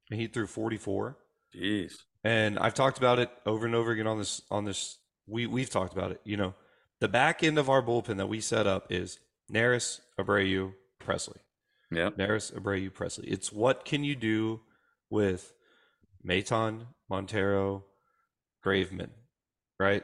[0.09, 1.17] and he threw 44.
[1.55, 1.93] Jeez.
[2.23, 4.97] And I've talked about it over and over again on this on this.
[5.27, 6.21] We we've talked about it.
[6.23, 6.53] You know,
[6.99, 9.19] the back end of our bullpen that we set up is
[9.51, 11.37] Neris, Abreu, Pressly.
[11.91, 12.11] Yeah.
[12.11, 13.25] Neris, Abreu, Pressly.
[13.25, 14.61] It's what can you do
[15.09, 15.51] with
[16.25, 17.83] Maton, Montero,
[18.65, 19.09] Graveman,
[19.79, 20.03] right?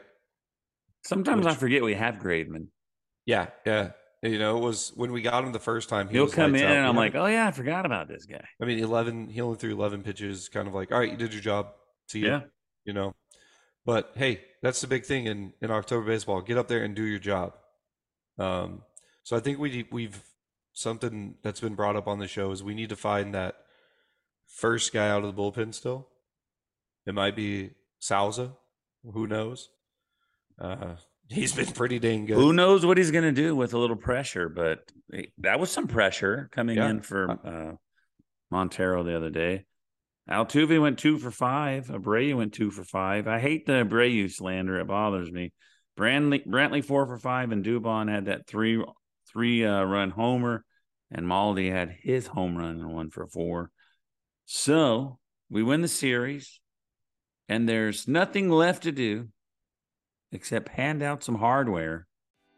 [1.06, 2.68] Sometimes Which- I forget we have Graveman.
[3.26, 3.92] Yeah, yeah.
[4.24, 6.08] You know, it was when we got him the first time.
[6.08, 8.44] He He'll was come in and I'm like, oh yeah, I forgot about this guy.
[8.60, 9.30] I mean, eleven.
[9.30, 10.50] He only threw eleven pitches.
[10.50, 11.68] Kind of like, all right, you did your job.
[12.08, 12.28] See ya.
[12.28, 12.42] Yeah.
[12.86, 13.16] You know,
[13.86, 16.42] but hey, that's the big thing in in October baseball.
[16.42, 17.54] Get up there and do your job.
[18.40, 18.82] Um,
[19.24, 20.20] so I think we we've
[20.74, 23.56] something that's been brought up on the show is we need to find that
[24.48, 25.76] first guy out of the bullpen.
[25.76, 26.08] Still,
[27.06, 28.56] it might be Salza.
[29.14, 29.70] Who knows?
[30.60, 30.96] Uh,
[31.30, 32.36] he's been pretty dang good.
[32.38, 34.50] Who knows what he's going to do with a little pressure?
[34.50, 34.80] But
[35.40, 36.90] that was some pressure coming Yeah.
[36.90, 37.76] in for uh,
[38.52, 39.66] Montero the other day.
[40.30, 41.88] Altuve went two for five.
[41.88, 43.28] Abreu went two for five.
[43.28, 45.54] I hate the Abreu slander; it bothers me.
[45.98, 48.84] Brantley, Brantley four for five, and Dubon had that three
[49.32, 50.66] three uh, run homer,
[51.12, 53.72] and Maldi had his home run and one for four.
[54.46, 55.18] So
[55.50, 56.60] we win the series,
[57.48, 59.30] and there's nothing left to do
[60.32, 62.08] except hand out some hardware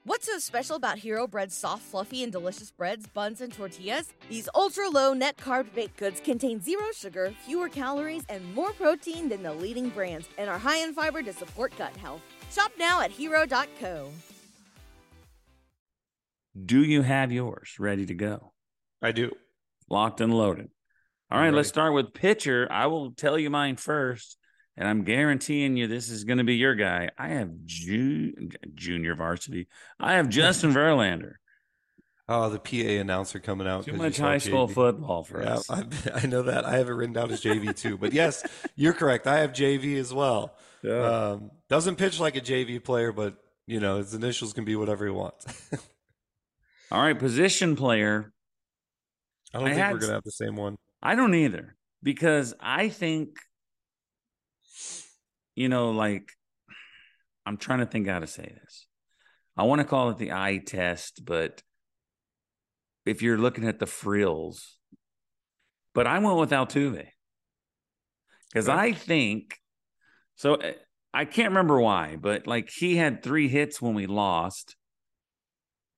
[0.10, 4.12] What's so special about Hero Bread's soft, fluffy, and delicious breads, buns, and tortillas?
[4.28, 9.30] These ultra low net carb baked goods contain zero sugar, fewer calories, and more protein
[9.30, 12.22] than the leading brands, and are high in fiber to support gut health.
[12.52, 14.10] Shop now at hero.co.
[16.66, 18.54] Do you have yours ready to go?
[19.04, 19.32] I do.
[19.92, 20.70] Locked and loaded.
[21.30, 22.68] All I'm right, let's start with pitcher.
[22.72, 24.39] I will tell you mine first,
[24.80, 27.10] and I'm guaranteeing you this is going to be your guy.
[27.18, 29.68] I have ju- junior varsity.
[30.00, 31.34] I have Justin Verlander.
[32.32, 33.86] Oh, the PA announcer coming out.
[33.86, 34.74] Too much high school JV.
[34.74, 35.70] football for Yeah, us.
[35.72, 36.64] I, I know that.
[36.66, 37.98] I have it written down as JV too.
[37.98, 38.44] But yes,
[38.76, 39.28] you're correct.
[39.28, 40.56] I have JV as well.
[40.88, 43.36] Um, doesn't pitch like a JV player, but
[43.68, 45.46] you know his initials can be whatever he wants.
[46.92, 48.32] All right, position player.
[49.54, 50.78] I don't I think had- we're gonna have the same one.
[51.02, 53.38] I don't either because I think,
[55.60, 56.32] you know, like
[57.46, 58.88] I'm trying to think how to say this.
[59.58, 61.62] I want to call it the eye test, but
[63.06, 64.78] if you're looking at the frills,
[65.94, 67.08] but I went with Altuve
[68.54, 68.70] because.
[68.70, 69.58] I think
[70.36, 70.56] so.
[70.56, 70.76] eh,
[71.14, 74.78] I can't remember why, but like he had three hits when we lost,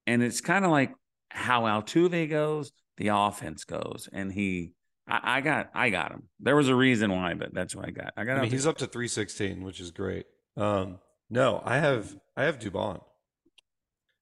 [0.08, 0.91] and it's kind of like
[1.30, 4.74] how Altuve goes, the offense goes, and he.
[5.12, 6.24] I, I got, I got him.
[6.39, 8.13] There was a reason why, but that's what I got.
[8.15, 8.38] I got.
[8.38, 10.26] I mean, he's up to 316, which is great.
[10.56, 13.02] Um, no, I have I have Dubon.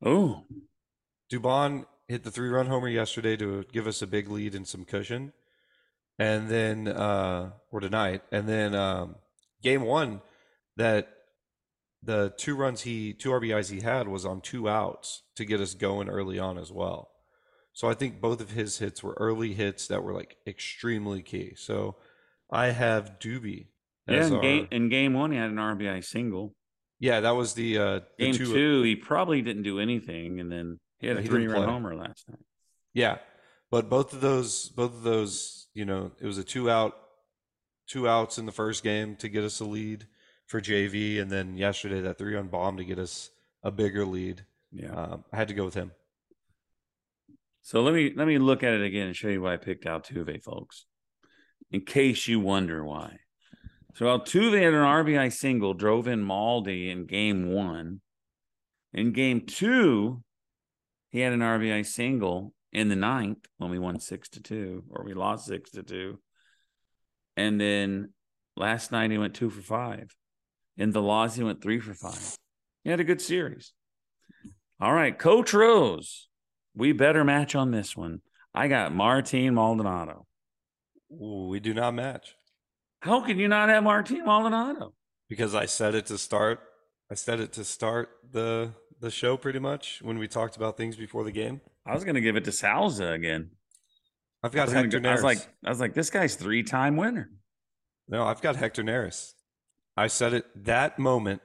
[0.04, 0.46] Oh,
[1.32, 4.84] Dubon hit the three run homer yesterday to give us a big lead and some
[4.84, 5.32] cushion.
[6.18, 8.24] And then, uh, or tonight.
[8.32, 9.16] And then, um,
[9.62, 10.22] game one,
[10.76, 11.08] that
[12.04, 15.74] the two runs he, two RBIs he had was on two outs to get us
[15.74, 17.12] going early on as well.
[17.80, 21.54] So I think both of his hits were early hits that were like extremely key.
[21.56, 21.96] So
[22.52, 23.68] I have Doobie.
[24.06, 24.28] yeah.
[24.28, 26.54] In our- game, in game one, he had an RBI single.
[27.00, 30.78] yeah, that was the, uh, the Game two, he probably didn't do anything, and then
[30.98, 31.66] he had a three-run play.
[31.66, 32.44] homer last night.
[32.94, 33.20] Yeah,
[33.72, 36.98] but both of those, both of those, you know, it was a two out,
[37.88, 40.06] two outs in the first game to get us a lead
[40.48, 43.30] for JV, and then yesterday that three run bomb to get us
[43.64, 44.44] a bigger lead.
[44.70, 44.94] Yeah.
[44.94, 45.94] Um, I had to go with him.
[47.70, 49.86] So let me let me look at it again and show you why I picked
[49.86, 50.88] Altuve, folks.
[51.70, 53.18] In case you wonder why.
[53.94, 58.02] So Altuve had an RBI single, drove in Maldi in game one.
[58.92, 60.24] In game two,
[61.12, 65.04] he had an RBI single in the ninth when we won six to two, or
[65.06, 66.18] we lost six to two.
[67.38, 68.14] And then
[68.56, 70.16] last night he went two for five.
[70.76, 72.36] In the loss, he went three for five.
[72.84, 73.74] He had a good series.
[74.82, 76.29] All right, Coach Rose.
[76.76, 78.22] We better match on this one.
[78.54, 80.26] I got Martin Maldonado.
[81.12, 82.36] Ooh, we do not match
[83.02, 84.94] How can you not have Martin Maldonado?
[85.28, 86.60] because I said it to start.
[87.12, 90.96] I said it to start the the show pretty much when we talked about things
[90.96, 91.62] before the game.
[91.86, 93.52] I was going to give it to Salza again.
[94.44, 96.64] I've I got gonna Hector go- I was like, I was like, this guy's three
[96.64, 97.32] time winner.
[98.08, 99.34] No, I've got Hector Neris.
[99.96, 101.42] I said it that moment.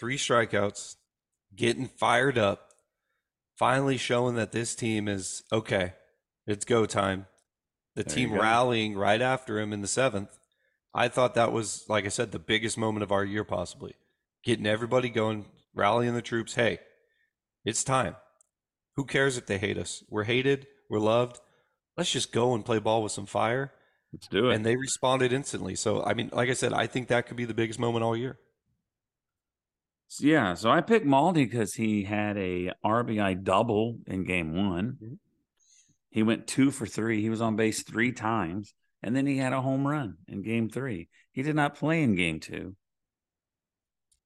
[0.00, 0.96] Three strikeouts,
[1.54, 2.71] getting fired up,
[3.62, 5.92] finally showing that this team is okay.
[6.48, 7.26] It's go time.
[7.94, 10.36] The There team rallying right after him in the seventh.
[10.92, 13.94] I thought that was, like I said, the biggest moment of our year, possibly.
[14.42, 15.44] Getting everybody going,
[15.76, 16.56] rallying the troops.
[16.56, 16.80] Hey,
[17.64, 18.16] it's time.
[18.96, 20.02] Who cares if they hate us?
[20.10, 21.38] We're hated, we're loved.
[21.96, 23.72] Let's just go and play ball with some fire
[24.12, 24.56] Let's do it.
[24.56, 25.76] and they responded instantly.
[25.76, 28.16] So, I mean, like I said, I think that could be the biggest moment all
[28.16, 28.40] year.
[30.20, 34.98] Yeah, so I picked Maldi because he had a RBI double in game one.
[35.02, 35.18] Mhm.
[36.10, 37.22] He went two for three.
[37.22, 40.68] He was on base three times, and then he had a home run in game
[40.68, 41.08] three.
[41.32, 42.76] He did not play in game two.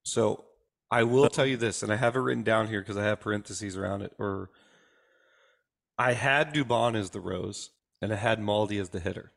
[0.02, 0.44] So,
[0.90, 3.20] I will tell you this, and I have it written down here because I have
[3.20, 4.12] parentheses around it.
[4.18, 4.50] Or,
[5.98, 7.70] I had Dubon as the rose,
[8.00, 9.32] and I had Maldi as the hitter.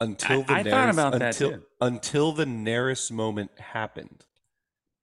[0.00, 1.62] Until the I thought about that until, too.
[1.80, 4.24] until the Neris moment happened,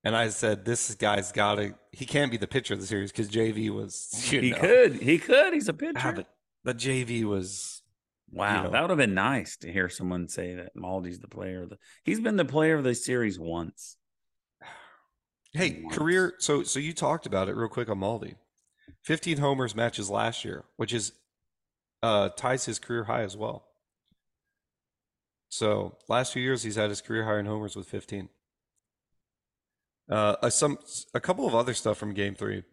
[0.05, 1.75] and I said, "This guy's got to.
[1.91, 4.09] He can't be the pitcher of the series because JV was.
[4.31, 4.57] you He know.
[4.59, 4.93] could.
[5.01, 5.53] He could.
[5.53, 5.93] He's a pitcher.
[5.97, 6.27] Ah, but
[6.63, 7.81] but JV was
[8.31, 8.69] wow, know.
[8.71, 11.63] that would have been nice to hear someone say that Maldi's the player.
[11.63, 13.97] Of the, he's been the player of the series once.
[15.53, 15.95] Hey, Once.
[15.97, 16.33] career.
[16.39, 18.35] So, so you talked about it real quick on Maldi.
[19.03, 21.13] 15 homers matches last year, which is
[22.03, 23.65] uh, ties his career high as well.
[25.47, 28.27] So, last few years he's had his career high in homers with 15.
[30.09, 30.77] Uh, some
[31.13, 32.63] a couple of other stuff from Game Three.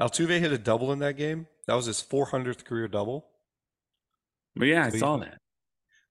[0.00, 1.46] Altuve hit a double in that game.
[1.66, 3.26] That was his 400th career double.
[4.56, 5.38] But yeah, I So he- saw that.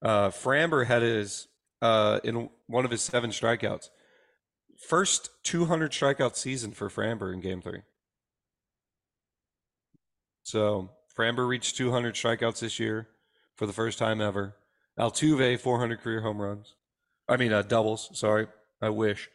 [0.02, 1.47] Uh, Framber had his
[1.82, 3.89] uh, in one of his seven strikeouts.
[4.88, 7.82] First 200 strikeout season for Framber in Game Three.
[10.43, 13.08] So Framber reached 200 strikeouts this year
[13.56, 14.56] for the first time ever.
[14.99, 16.76] Altuve 400 career home runs.
[17.28, 18.10] I mean uh, doubles.
[18.13, 18.47] Sorry,
[18.82, 19.30] I wish.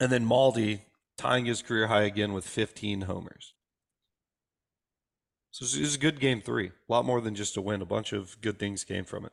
[0.00, 0.80] And then Maldi
[1.16, 3.54] tying his career high again with 15 homers.
[5.50, 6.66] So it was a good game three.
[6.66, 7.80] A lot more than just a win.
[7.80, 9.32] A bunch of good things came from it.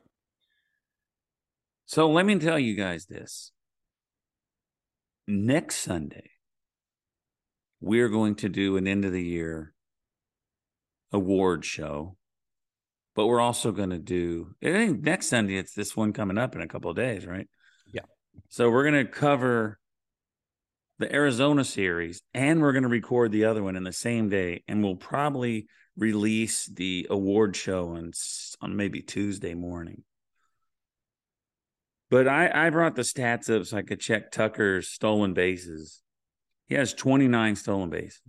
[1.87, 3.51] So let me tell you guys this.
[5.27, 6.29] Next Sunday,
[7.79, 9.73] we're going to do an end of the year
[11.11, 12.17] award show,
[13.15, 16.55] but we're also going to do, I think next Sunday, it's this one coming up
[16.55, 17.49] in a couple of days, right?
[17.91, 18.05] Yeah.
[18.49, 19.79] So we're going to cover
[21.01, 24.63] the Arizona series and we're going to record the other one in the same day.
[24.67, 28.11] And we'll probably release the award show on,
[28.61, 30.03] on maybe Tuesday morning.
[32.09, 36.01] But I, I brought the stats up so I could check Tucker's stolen bases.
[36.67, 38.21] He has 29 stolen bases.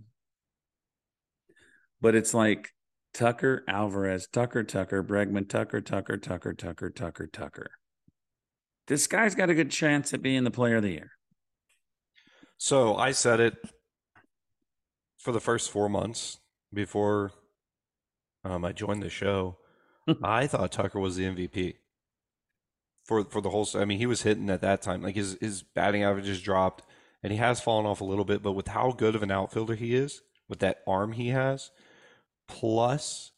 [2.01, 2.71] But it's like
[3.13, 7.71] Tucker, Alvarez, Tucker, Tucker, Bregman, Tucker, Tucker, Tucker, Tucker, Tucker, Tucker.
[8.87, 11.11] This guy's got a good chance at being the player of the year.
[12.57, 13.55] So I said it
[15.17, 16.39] for the first four months
[16.73, 17.31] before
[18.43, 19.57] um, I joined the show.
[20.23, 21.75] I thought Tucker was the MVP
[23.05, 23.67] for for the whole.
[23.75, 25.01] I mean, he was hitting at that time.
[25.01, 26.83] Like his his batting averages dropped,
[27.21, 28.43] and he has fallen off a little bit.
[28.43, 31.71] But with how good of an outfielder he is, with that arm he has,
[32.47, 33.31] plus.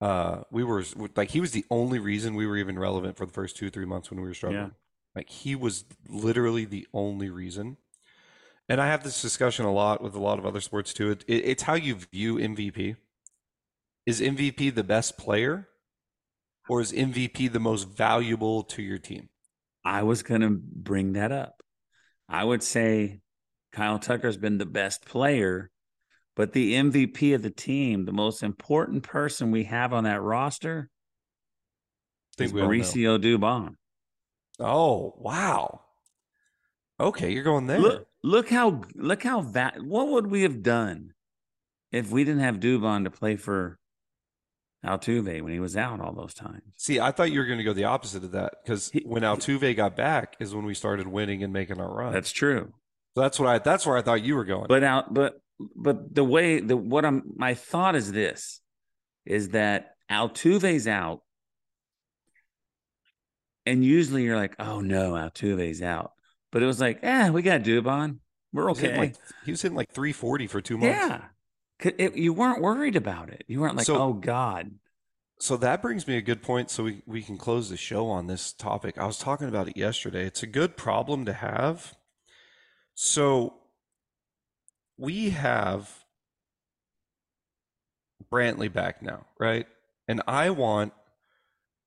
[0.00, 0.82] Uh, we were
[1.14, 3.84] like he was the only reason we were even relevant for the first two three
[3.84, 4.62] months when we were struggling.
[4.62, 4.70] Yeah.
[5.14, 7.76] Like he was literally the only reason.
[8.68, 11.10] And I have this discussion a lot with a lot of other sports too.
[11.10, 12.96] It, it, it's how you view MVP.
[14.06, 15.68] Is MVP the best player,
[16.68, 19.28] or is MVP the most valuable to your team?
[19.84, 21.62] I was going to bring that up.
[22.28, 23.20] I would say
[23.72, 25.70] Kyle Tucker's been the best player,
[26.34, 30.88] but the MVP of the team, the most important person we have on that roster,
[32.38, 32.62] I is think.
[32.62, 33.76] Mauricio Dubon.
[34.58, 35.80] Oh wow.
[37.00, 37.80] Okay, you're going there.
[37.80, 39.82] Look, look how look how that.
[39.82, 41.12] What would we have done
[41.90, 43.78] if we didn't have Dubon to play for
[44.84, 46.62] Altuve when he was out all those times?
[46.76, 49.76] See, I thought you were going to go the opposite of that because when Altuve
[49.76, 52.12] got back is when we started winning and making our run.
[52.12, 52.72] That's true.
[53.14, 53.58] so that's what I.
[53.58, 54.66] That's where I thought you were going.
[54.68, 55.40] But out, but
[55.76, 58.60] but the way the what I'm my thought is this
[59.24, 61.20] is that Altuve's out,
[63.64, 66.12] and usually you're like, oh no, Altuve's out.
[66.52, 68.18] But it was like, yeah, we got Dubon.
[68.52, 69.00] We're He was hitting okay.
[69.06, 70.98] like he was hitting like 340 for two months.
[70.98, 71.22] Yeah.
[71.98, 73.42] it- you weren't worried about it.
[73.48, 74.72] You weren't like, So- oh God.
[75.40, 78.28] So that brings me a good point so we, we can close the show on
[78.28, 78.96] this topic.
[78.96, 80.24] I was talking about it yesterday.
[80.24, 81.96] It's a good problem to have.
[82.94, 83.54] So
[84.96, 86.04] we have
[88.30, 89.66] Brantley back now, right?
[90.06, 90.92] And I want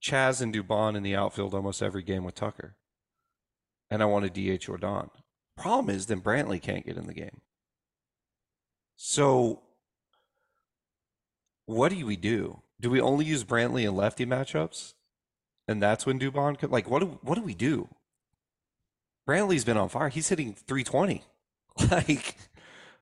[0.01, 2.75] Chas and Dubon in the outfield almost every game with Tucker.
[3.89, 5.09] And I want a DH Yordan.
[5.57, 7.41] Problem is, then Brantley can't get in the game.
[8.95, 9.61] So,
[11.65, 12.61] what do we do?
[12.79, 14.93] Do we only use Brantley in lefty matchups?
[15.67, 17.89] And that's when Dubon could like what do what do we do?
[19.27, 20.09] Brantley's been on fire.
[20.09, 21.23] He's hitting 320.
[21.91, 22.35] like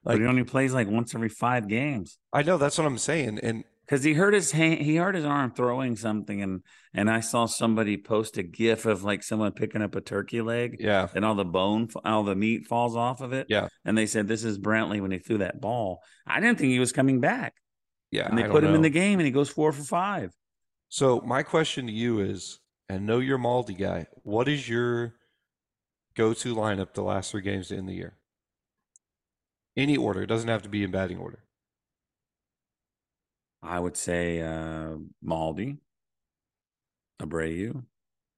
[0.04, 2.18] but he only plays like once every five games.
[2.32, 3.40] I know that's what I'm saying.
[3.42, 3.64] And
[3.94, 6.64] because he hurt his hand, he hurt his arm throwing something, and
[6.96, 10.78] and I saw somebody post a GIF of like someone picking up a turkey leg,
[10.80, 14.08] yeah, and all the bone, all the meat falls off of it, yeah, and they
[14.08, 16.02] said this is Brantley when he threw that ball.
[16.26, 17.54] I didn't think he was coming back,
[18.10, 18.78] yeah, and they put him know.
[18.78, 20.34] in the game, and he goes four for five.
[20.90, 25.14] So my question to you is, and know your Maldi guy, what is your
[26.16, 28.18] go-to lineup the last three games in the year?
[29.78, 30.24] Any order.
[30.24, 31.44] It doesn't have to be in batting order.
[33.64, 34.96] I would say uh,
[35.26, 35.78] Maldi,
[37.22, 37.84] Abreu,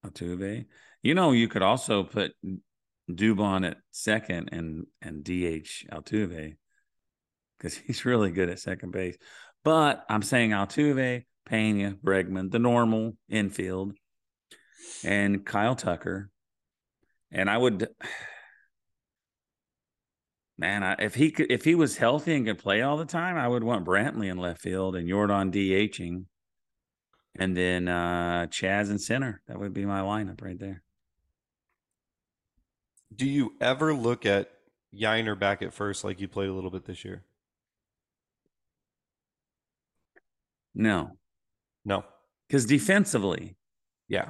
[0.06, 0.66] Altuve.
[1.02, 2.34] You know, you could also put
[3.10, 6.56] Dubon at second and and DH Altuve
[7.58, 9.18] because he's really good at second base.
[9.64, 13.94] But I'm saying Altuve, Pena, Bregman, the normal infield,
[15.04, 16.30] and Kyle Tucker.
[17.32, 17.88] And I would
[20.58, 23.38] Man, I, if he could, if he was healthy and could play all the time,
[23.38, 26.26] I would want Brantley in left field and Yordan DHing,
[27.38, 29.42] and then uh, Chas in center.
[29.48, 30.82] That would be my lineup right there.
[33.14, 34.50] Do you ever look at
[34.94, 37.24] Yainer back at first, like you played a little bit this year?
[40.74, 41.12] No,
[41.84, 42.06] no,
[42.48, 43.56] because defensively,
[44.08, 44.30] yeah,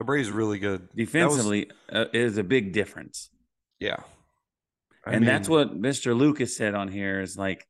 [0.00, 0.88] is really good.
[0.94, 2.06] Defensively, was...
[2.06, 3.30] uh, is a big difference.
[3.78, 4.02] Yeah,
[5.04, 6.16] I and mean, that's what Mr.
[6.16, 7.66] Lucas said on here is like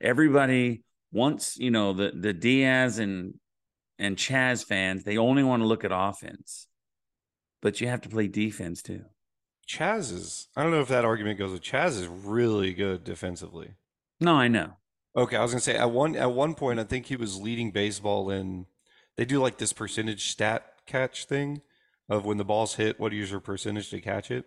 [0.00, 3.34] everybody wants, you know, the the Diaz and
[3.98, 6.66] and Chas fans, they only want to look at offense.
[7.60, 9.04] But you have to play defense too.
[9.66, 13.74] Chas is I don't know if that argument goes with Chas is really good defensively.
[14.20, 14.72] No, I know.
[15.16, 17.70] Okay, I was gonna say at one at one point I think he was leading
[17.70, 18.66] baseball in
[19.16, 21.60] they do like this percentage stat catch thing
[22.08, 24.46] of when the ball's hit, what is your percentage to catch it?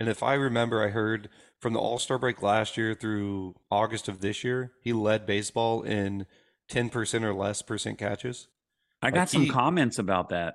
[0.00, 1.28] And if I remember, I heard
[1.60, 5.82] from the All Star break last year through August of this year, he led baseball
[5.82, 6.26] in
[6.70, 8.48] 10% or less percent catches.
[9.02, 10.54] I got some comments about that.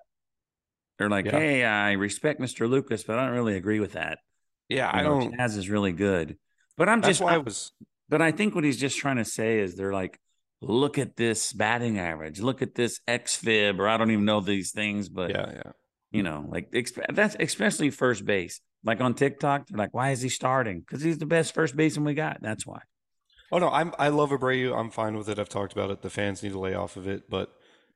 [0.98, 1.32] They're like, yeah.
[1.32, 2.68] hey, I respect Mr.
[2.68, 4.20] Lucas, but I don't really agree with that.
[4.70, 5.36] Yeah, you I know, don't.
[5.38, 6.38] Chas is really good.
[6.76, 7.72] But I'm just, why I was.
[8.10, 10.20] But I think what he's just trying to say is they're like,
[10.62, 14.72] look at this batting average, look at this xFIP, or I don't even know these
[14.72, 15.72] things, but yeah, yeah.
[16.12, 16.74] You know, like
[17.10, 18.62] that's especially first base.
[18.88, 20.80] Like on TikTok, they're like, "Why is he starting?
[20.80, 22.38] Because he's the best first baseman we got.
[22.42, 22.80] That's why."
[23.52, 24.78] Oh no, I'm I love Abreu.
[24.78, 25.38] I'm fine with it.
[25.38, 26.02] I've talked about it.
[26.02, 27.52] The fans need to lay off of it, but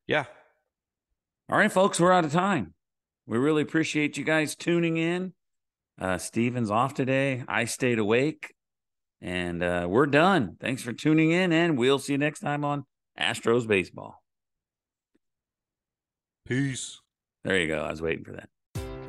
[0.05, 0.25] yeah.
[1.49, 2.73] All right, folks, we're out of time.
[3.25, 5.33] We really appreciate you guys tuning in.
[5.99, 7.43] Uh, Stephen's off today.
[7.47, 8.53] I stayed awake,
[9.21, 10.57] and uh, we're done.
[10.59, 12.83] Thanks for tuning in, and we'll see you next time on
[13.17, 14.21] Astros Baseball.
[16.45, 16.99] Peace.
[17.45, 17.83] There you go.
[17.83, 18.49] I was waiting for that.